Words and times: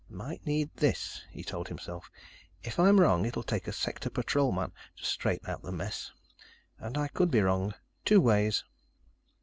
"Might 0.09 0.43
need 0.47 0.73
this," 0.77 1.21
he 1.29 1.43
told 1.43 1.67
himself. 1.67 2.09
"If 2.63 2.79
I'm 2.79 2.99
wrong, 2.99 3.23
it'll 3.23 3.43
take 3.43 3.67
a 3.67 3.71
sector 3.71 4.09
patrolman 4.09 4.71
to 4.97 5.05
straighten 5.05 5.47
out 5.47 5.61
the 5.61 5.71
mess. 5.71 6.11
And 6.79 6.97
I 6.97 7.07
could 7.07 7.29
be 7.29 7.41
wrong 7.41 7.75
two 8.03 8.19
ways." 8.19 8.63